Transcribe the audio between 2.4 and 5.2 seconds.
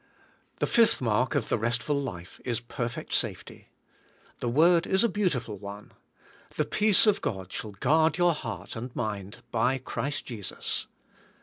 is perfect safety. The word is a